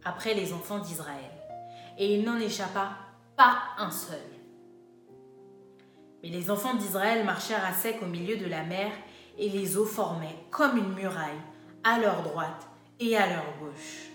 [0.03, 1.34] après les enfants d'Israël.
[1.97, 2.97] Et il n'en échappa
[3.37, 4.19] pas un seul.
[6.23, 8.91] Mais les enfants d'Israël marchèrent à sec au milieu de la mer,
[9.37, 11.41] et les eaux formaient comme une muraille
[11.83, 12.67] à leur droite
[12.99, 14.09] et à leur gauche.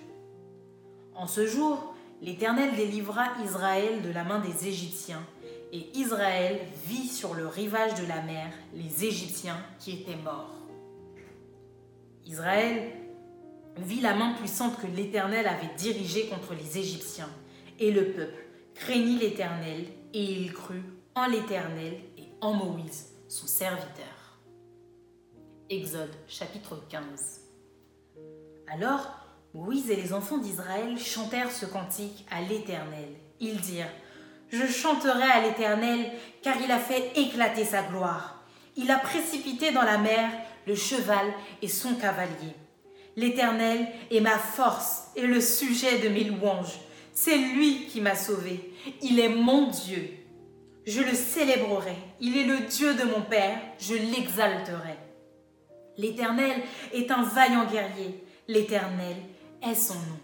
[1.14, 5.22] En ce jour, l'Éternel délivra Israël de la main des Égyptiens,
[5.72, 10.56] et Israël vit sur le rivage de la mer les Égyptiens qui étaient morts.
[12.26, 12.90] Israël
[13.76, 17.28] vit la main puissante que l'Éternel avait dirigée contre les Égyptiens,
[17.80, 24.38] et le peuple craignit l'Éternel, et il crut en l'Éternel et en Moïse, son serviteur.
[25.70, 27.40] Exode chapitre 15.
[28.72, 29.16] Alors
[29.54, 33.08] Moïse et les enfants d'Israël chantèrent ce cantique à l'Éternel.
[33.40, 33.90] Ils dirent,
[34.50, 36.12] Je chanterai à l'Éternel,
[36.42, 38.44] car il a fait éclater sa gloire.
[38.76, 40.30] Il a précipité dans la mer
[40.66, 42.54] le cheval et son cavalier.
[43.16, 46.78] L'Éternel est ma force et le sujet de mes louanges.
[47.12, 48.72] C'est lui qui m'a sauvé.
[49.02, 50.10] Il est mon Dieu.
[50.86, 51.96] Je le célébrerai.
[52.20, 53.58] Il est le Dieu de mon Père.
[53.78, 54.96] Je l'exalterai.
[55.98, 58.24] L'Éternel est un vaillant guerrier.
[58.48, 59.16] L'Éternel
[59.62, 60.18] est son nom.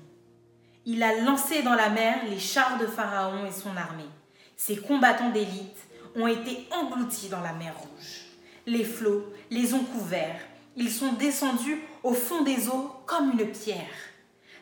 [0.86, 4.08] Il a lancé dans la mer les chars de Pharaon et son armée.
[4.56, 8.22] Ses combattants d'élite ont été engloutis dans la mer Rouge.
[8.66, 10.40] Les flots les ont couverts.
[10.76, 13.78] Ils sont descendus au fond des eaux comme une pierre.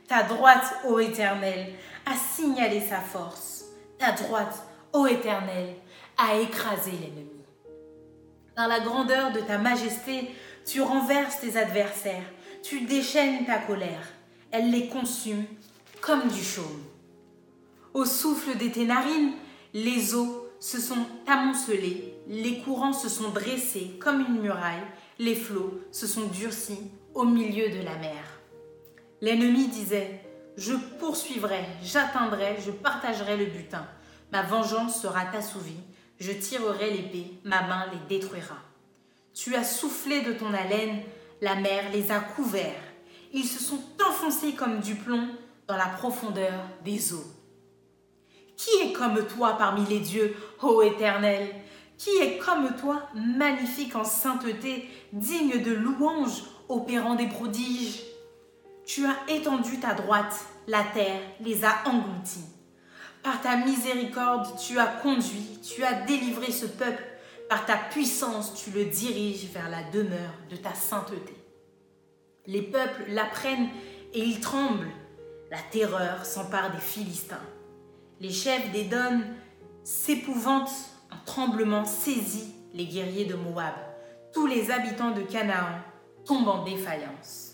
[0.09, 1.73] Ta droite, ô Éternel,
[2.07, 3.65] a signalé sa force.
[3.99, 5.75] Ta droite, ô Éternel,
[6.17, 7.31] a écrasé l'ennemi.
[8.55, 10.31] Par la grandeur de ta majesté,
[10.65, 12.25] tu renverses tes adversaires,
[12.63, 14.09] tu déchaînes ta colère,
[14.51, 15.45] elle les consume
[16.01, 16.83] comme du chaume.
[17.93, 19.33] Au souffle de tes narines,
[19.73, 24.87] les eaux se sont amoncelées, les courants se sont dressés comme une muraille,
[25.19, 26.79] les flots se sont durcis
[27.15, 28.25] au milieu de la mer.
[29.21, 30.24] L'ennemi disait,
[30.57, 33.87] je poursuivrai, j'atteindrai, je partagerai le butin.
[34.33, 35.81] Ma vengeance sera assouvie,
[36.19, 38.57] je tirerai l'épée, ma main les détruira.
[39.35, 41.03] Tu as soufflé de ton haleine,
[41.41, 42.83] la mer les a couverts.
[43.33, 45.29] Ils se sont enfoncés comme du plomb
[45.67, 46.53] dans la profondeur
[46.85, 47.27] des eaux.
[48.57, 51.49] Qui est comme toi parmi les dieux, ô Éternel?
[51.99, 58.03] Qui est comme toi, magnifique en sainteté, digne de louange, opérant des prodiges?
[58.87, 62.45] Tu as étendu ta droite, la terre les a engloutis.
[63.23, 67.03] Par ta miséricorde, tu as conduit, tu as délivré ce peuple.
[67.49, 71.35] Par ta puissance, tu le diriges vers la demeure de ta sainteté.
[72.47, 73.69] Les peuples l'apprennent
[74.13, 74.91] et ils tremblent.
[75.51, 77.41] La terreur s'empare des Philistins.
[78.21, 79.23] Les chefs d'Édom
[79.83, 80.71] s'épouvantent,
[81.11, 83.75] un tremblement saisit les guerriers de Moab.
[84.35, 85.79] Tous les habitants de Canaan
[86.27, 87.54] tombent en défaillance.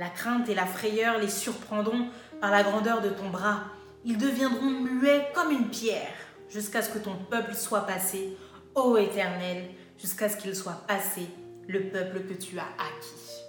[0.00, 2.06] La crainte et la frayeur les surprendront
[2.40, 3.64] par la grandeur de ton bras.
[4.06, 6.14] Ils deviendront muets comme une pierre
[6.48, 8.34] jusqu'à ce que ton peuple soit passé,
[8.74, 11.26] ô Éternel, jusqu'à ce qu'il soit passé,
[11.68, 13.44] le peuple que tu as acquis.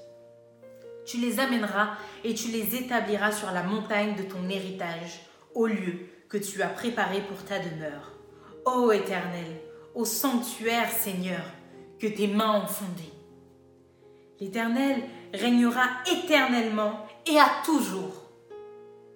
[1.06, 1.92] Tu les amèneras
[2.26, 5.22] et tu les établiras sur la montagne de ton héritage,
[5.56, 8.12] au lieu que tu as préparé pour ta demeure.
[8.66, 9.62] Ô Éternel,
[9.96, 11.46] au sanctuaire Seigneur,
[11.98, 13.10] que tes mains ont fondé.
[14.42, 18.30] L'Éternel régnera éternellement et à toujours.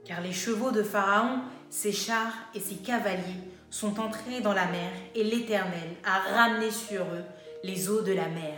[0.05, 4.91] Car les chevaux de Pharaon, ses chars et ses cavaliers sont entrés dans la mer
[5.15, 7.25] et l'Éternel a ramené sur eux
[7.63, 8.57] les eaux de la mer.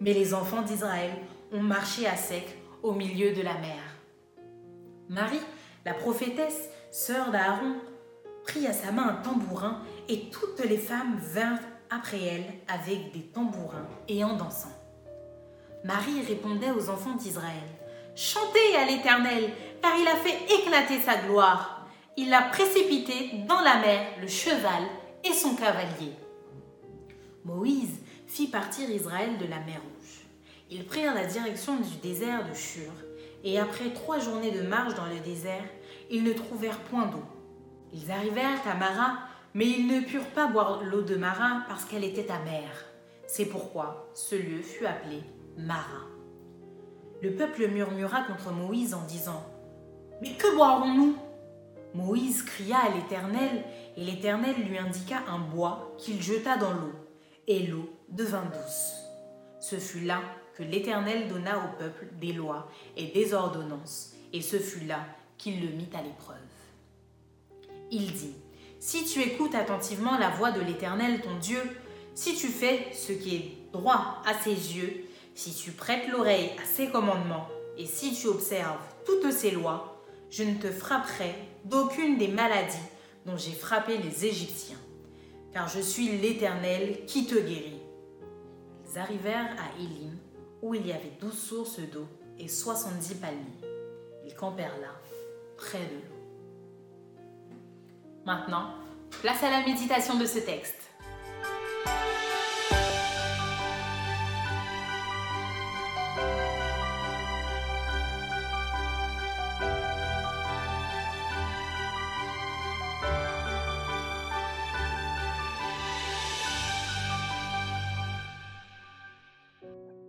[0.00, 1.10] Mais les enfants d'Israël
[1.52, 3.82] ont marché à sec au milieu de la mer.
[5.08, 5.40] Marie,
[5.84, 7.76] la prophétesse, sœur d'Aaron,
[8.44, 11.58] prit à sa main un tambourin et toutes les femmes vinrent
[11.90, 14.83] après elle avec des tambourins et en dansant.
[15.84, 17.68] Marie répondait aux enfants d'Israël
[18.16, 19.50] Chantez à l'Éternel,
[19.82, 21.86] car il a fait éclater sa gloire.
[22.16, 24.84] Il a précipité dans la mer le cheval
[25.24, 26.12] et son cavalier.
[27.44, 30.24] Moïse fit partir Israël de la mer Rouge.
[30.70, 32.92] Ils prirent la direction du désert de Shur,
[33.42, 35.68] et après trois journées de marche dans le désert,
[36.10, 37.24] ils ne trouvèrent point d'eau.
[37.92, 39.18] Ils arrivèrent à Mara,
[39.52, 42.86] mais ils ne purent pas boire l'eau de Mara parce qu'elle était amère.
[43.26, 45.22] C'est pourquoi ce lieu fut appelé
[45.56, 46.06] Mara.
[47.22, 49.42] Le peuple murmura contre Moïse en disant
[50.20, 51.16] Mais que boirons-nous?
[51.94, 53.64] Moïse cria à l'Éternel,
[53.96, 56.92] et l'Éternel lui indiqua un bois qu'il jeta dans l'eau,
[57.46, 58.94] et l'eau devint douce.
[59.60, 60.20] Ce fut là
[60.54, 65.06] que l'Éternel donna au peuple des lois et des ordonnances, et ce fut là
[65.38, 66.36] qu'il le mit à l'épreuve.
[67.90, 68.34] Il dit,
[68.80, 71.60] Si tu écoutes attentivement la voix de l'Éternel ton Dieu,
[72.14, 76.64] si tu fais ce qui est droit à ses yeux, si tu prêtes l'oreille à
[76.64, 82.28] ses commandements, et si tu observes toutes ses lois, je ne te frapperai d'aucune des
[82.28, 82.76] maladies
[83.26, 84.78] dont j'ai frappé les Égyptiens,
[85.52, 87.80] car je suis l'Éternel qui te guérit.
[88.88, 90.16] Ils arrivèrent à Élim,
[90.62, 92.06] où il y avait douze sources d'eau
[92.38, 93.42] et soixante-dix palmiers.
[94.24, 94.92] Ils campèrent là,
[95.56, 96.14] près de l'eau.
[98.24, 98.74] Maintenant,
[99.22, 100.90] place à la méditation de ce texte.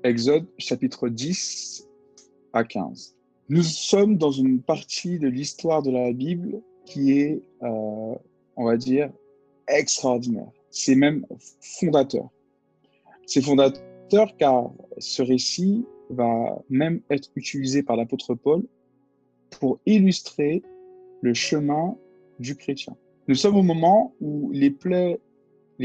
[0.06, 1.90] Exode chapitre 10
[2.54, 3.16] à 15.
[3.50, 8.14] Nous sommes dans une partie de l'histoire de la Bible qui est, euh,
[8.56, 9.12] on va dire,
[9.68, 10.52] extraordinaire.
[10.70, 11.26] C'est même
[11.80, 12.30] fondateur.
[13.26, 18.64] C'est fondateur car ce récit va même être utilisé par l'apôtre Paul
[19.60, 20.62] pour illustrer
[21.22, 21.98] le chemin
[22.38, 22.96] du chrétien.
[23.28, 24.70] Nous sommes au moment où les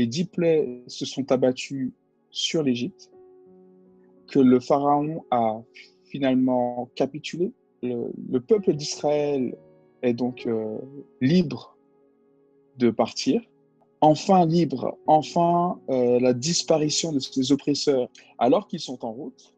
[0.07, 1.95] dix plaies se sont abattues
[2.31, 3.11] sur l'Égypte,
[4.31, 5.61] que le Pharaon a
[6.05, 7.53] finalement capitulé.
[7.83, 9.55] Le, le peuple d'Israël
[10.03, 10.79] est donc euh,
[11.21, 11.77] libre
[12.79, 13.43] de partir.
[14.01, 18.09] Enfin libre, enfin euh, la disparition de ses oppresseurs
[18.39, 19.55] alors qu'ils sont en route,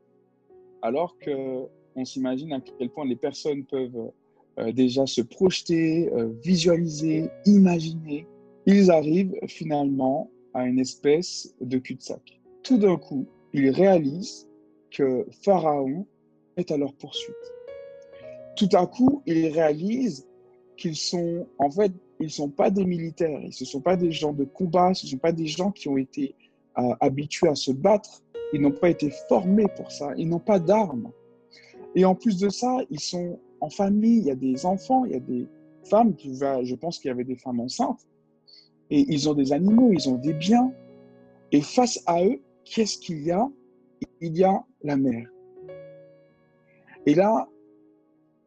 [0.83, 1.65] alors que
[1.95, 4.11] on s'imagine à quel point les personnes peuvent
[4.59, 6.11] euh, déjà se projeter,
[6.43, 8.27] visualiser, imaginer.
[8.67, 12.41] Ils arrivent finalement à une espèce de cul-de-sac.
[12.65, 14.49] Tout d'un coup, ils réalisent
[14.93, 16.07] que Pharaon
[16.57, 17.35] est à leur poursuite.
[18.57, 20.27] Tout à coup, ils réalisent
[20.77, 24.13] qu'ils sont, en fait, ils ne sont pas des militaires, ils ne sont pas des
[24.13, 26.35] gens de combat, ce ne sont pas des gens qui ont été
[26.79, 28.23] euh, habitués à se battre,
[28.53, 31.11] ils n'ont pas été formés pour ça, ils n'ont pas d'armes.
[31.95, 35.13] Et en plus de ça, ils sont en famille, il y a des enfants, il
[35.13, 35.47] y a des
[35.85, 38.07] femmes, je pense qu'il y avait des femmes enceintes,
[38.91, 40.73] et ils ont des animaux, ils ont des biens.
[41.51, 43.49] Et face à eux, qu'est-ce qu'il y a?
[44.21, 45.29] Il y a la mer.
[47.07, 47.49] Et là,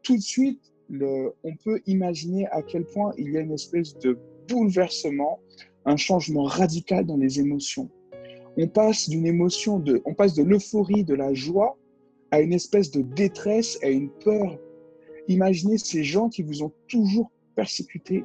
[0.03, 4.17] tout de suite, on peut imaginer à quel point il y a une espèce de
[4.47, 5.39] bouleversement,
[5.85, 7.89] un changement radical dans les émotions.
[8.57, 11.77] On passe d'une émotion, de, on passe de l'euphorie, de la joie,
[12.31, 14.57] à une espèce de détresse, à une peur.
[15.27, 18.23] Imaginez ces gens qui vous ont toujours persécuté,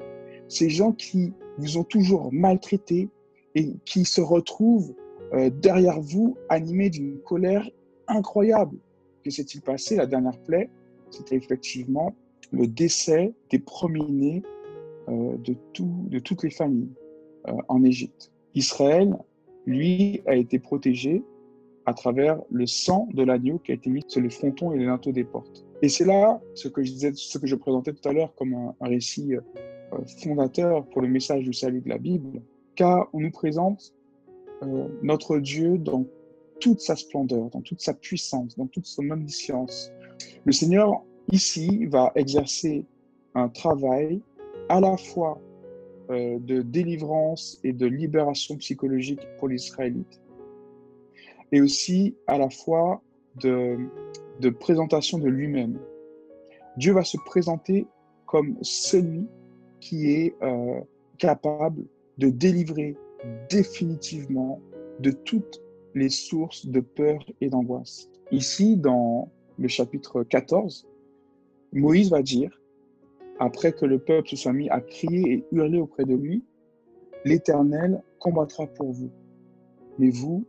[0.49, 3.09] ces gens qui vous ont toujours maltraité
[3.55, 4.95] et qui se retrouvent
[5.33, 7.69] euh, derrière vous animés d'une colère
[8.09, 8.77] incroyable.
[9.25, 9.97] Que s'est-il passé?
[9.97, 10.69] La dernière plaie,
[11.11, 12.15] c'était effectivement
[12.53, 14.43] le décès des premiers-nés
[15.09, 16.91] euh, de, tout, de toutes les familles
[17.49, 18.33] euh, en Égypte.
[18.55, 19.17] Israël,
[19.67, 21.23] lui, a été protégé
[21.87, 24.87] à travers le sang de l'agneau qui a été mis sur les frontons et les
[24.87, 25.65] linteaux des portes.
[25.83, 28.55] Et c'est là ce que je disais, ce que je présentais tout à l'heure comme
[28.55, 29.33] un, un récit
[30.23, 32.43] fondateur pour le message du salut de la Bible,
[32.75, 33.95] car on nous présente
[34.63, 36.07] euh, notre Dieu dans
[36.61, 39.91] toute sa splendeur, dans toute sa puissance, dans toute son omniscience.
[40.45, 41.03] Le Seigneur,
[41.33, 42.85] ici, va exercer
[43.35, 44.21] un travail
[44.69, 45.41] à la fois
[46.11, 50.21] euh, de délivrance et de libération psychologique pour l'Israélite,
[51.53, 53.03] et aussi à la fois
[53.41, 53.79] de,
[54.59, 55.79] présentation de lui-même.
[56.77, 57.87] Dieu va se présenter
[58.27, 59.27] comme celui
[59.81, 60.81] qui est euh,
[61.19, 61.85] capable
[62.19, 62.97] de délivrer
[63.49, 64.61] définitivement
[65.01, 65.63] de toutes
[65.95, 68.09] les sources de peur et d'angoisse.
[68.31, 70.87] Ici, dans le chapitre 14,
[71.73, 72.61] Moïse va dire,
[73.39, 76.45] après que le peuple se soit mis à crier et hurler auprès de lui,
[77.25, 79.11] l'Éternel combattra pour vous,
[79.99, 80.45] mais vous,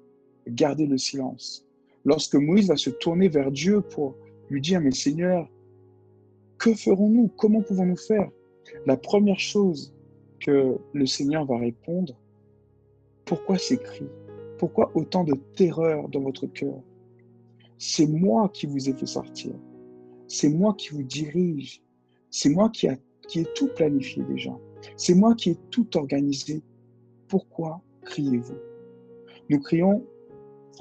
[0.47, 1.65] gardez le silence.
[2.05, 4.15] Lorsque Moïse va se tourner vers Dieu pour
[4.49, 5.49] lui dire, mais Seigneur,
[6.57, 7.29] que ferons-nous?
[7.37, 8.29] Comment pouvons-nous faire?
[8.85, 9.93] La première chose
[10.39, 12.20] que le Seigneur va répondre,
[13.31, 14.09] pourquoi ces cris
[14.57, 16.81] Pourquoi autant de terreur dans votre cœur?
[17.77, 19.53] C'est moi qui vous ai fait sortir.
[20.27, 21.81] C'est moi qui vous dirige.
[22.29, 22.97] C'est moi qui, a,
[23.29, 24.51] qui ai tout planifié déjà.
[24.97, 26.61] C'est moi qui ai tout organisé.
[27.29, 28.57] Pourquoi criez-vous?
[29.47, 30.05] Nous crions,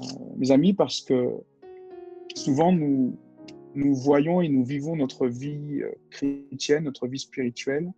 [0.01, 1.29] euh, mes amis, parce que
[2.35, 3.15] souvent nous,
[3.75, 7.93] nous voyons et nous vivons notre vie euh, chrétienne, notre vie spirituelle,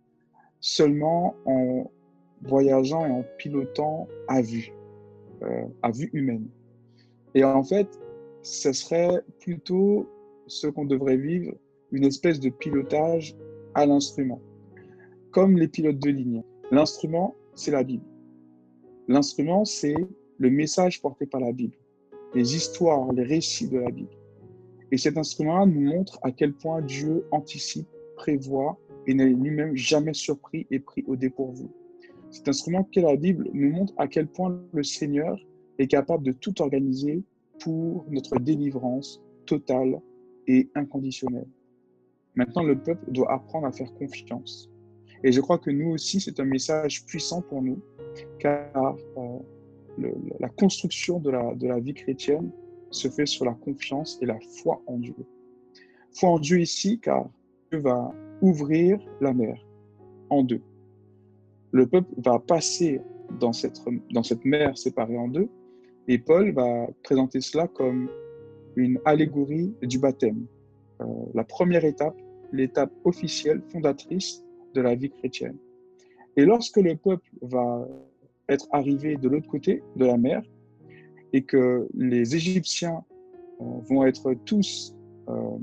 [0.60, 1.90] seulement en
[2.42, 4.72] voyageant et en pilotant à vue,
[5.42, 6.46] euh, à vue humaine.
[7.34, 7.88] Et en fait,
[8.42, 10.08] ce serait plutôt
[10.46, 11.52] ce qu'on devrait vivre,
[11.92, 13.36] une espèce de pilotage
[13.74, 14.40] à l'instrument,
[15.30, 16.42] comme les pilotes de ligne.
[16.70, 18.04] L'instrument, c'est la Bible.
[19.08, 19.94] L'instrument, c'est
[20.38, 21.76] le message porté par la Bible,
[22.34, 24.10] les histoires, les récits de la Bible.
[24.90, 30.14] Et cet instrument nous montre à quel point Dieu anticipe, prévoit et n'est lui-même jamais
[30.14, 31.66] surpris et pris au dépourvu.
[32.34, 35.38] Cet instrument qu'est la Bible nous montre à quel point le Seigneur
[35.78, 37.22] est capable de tout organiser
[37.60, 40.00] pour notre délivrance totale
[40.48, 41.46] et inconditionnelle.
[42.34, 44.68] Maintenant, le peuple doit apprendre à faire confiance.
[45.22, 47.80] Et je crois que nous aussi, c'est un message puissant pour nous,
[48.40, 50.10] car euh,
[50.40, 52.50] la construction de la, de la vie chrétienne
[52.90, 55.14] se fait sur la confiance et la foi en Dieu.
[56.10, 57.30] Foi en Dieu ici, car
[57.70, 58.12] Dieu va
[58.42, 59.64] ouvrir la mer
[60.30, 60.60] en deux
[61.74, 63.00] le peuple va passer
[63.40, 63.80] dans cette,
[64.44, 65.48] mer séparée en deux,
[66.06, 68.08] et Paul va présenter cela comme
[68.76, 70.46] une allégorie du baptême,
[71.00, 71.04] euh,
[71.34, 72.16] la première étape,
[72.52, 74.44] l'étape officielle, fondatrice
[74.74, 75.56] de la vie chrétienne.
[76.36, 77.88] Et lorsque le peuple va
[78.48, 80.42] être arrivé de l'autre côté de la mer,
[81.32, 83.02] et que les Égyptiens
[83.60, 84.94] euh, vont être tous
[85.28, 85.58] euh,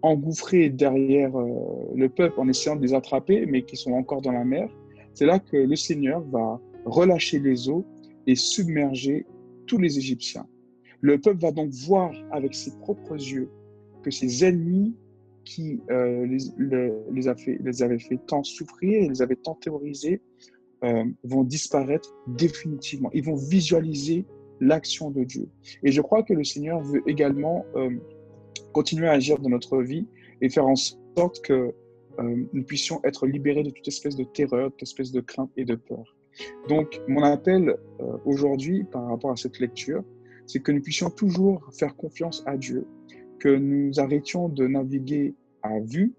[0.00, 4.44] engouffrés derrière le peuple en essayant de les attraper, mais qui sont encore dans la
[4.44, 4.70] mer,
[5.14, 7.84] c'est là que le Seigneur va relâcher les eaux
[8.26, 9.26] et submerger
[9.66, 10.46] tous les Égyptiens.
[11.00, 13.50] Le peuple va donc voir avec ses propres yeux
[14.02, 14.94] que ses ennemis
[15.44, 20.20] qui euh, les, les, fait, avaient fait tant souffrir, les avaient tant terrorisés,
[20.84, 23.10] euh, vont disparaître définitivement.
[23.12, 24.26] Ils vont visualiser
[24.60, 25.48] l'action de Dieu.
[25.82, 27.90] Et je crois que le Seigneur veut également euh,
[28.72, 30.06] continuer à agir dans notre vie
[30.40, 31.74] et faire en sorte que
[32.20, 35.50] euh, nous puissions être libérés de toute espèce de terreur, de toute espèce de crainte
[35.56, 36.04] et de peur.
[36.68, 40.04] Donc, mon appel euh, aujourd'hui par rapport à cette lecture,
[40.46, 42.86] c'est que nous puissions toujours faire confiance à Dieu,
[43.38, 46.12] que nous arrêtions de naviguer à vue,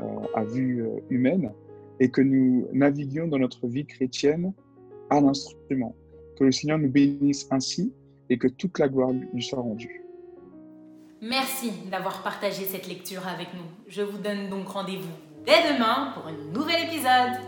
[0.00, 0.04] euh,
[0.34, 1.52] à vue humaine,
[2.00, 4.52] et que nous naviguions dans notre vie chrétienne
[5.10, 5.96] à l'instrument.
[6.38, 7.92] Que le Seigneur nous bénisse ainsi
[8.30, 10.04] et que toute la gloire lui soit rendue.
[11.20, 13.64] Merci d'avoir partagé cette lecture avec nous.
[13.88, 17.47] Je vous donne donc rendez-vous dès demain pour un nouvel épisode.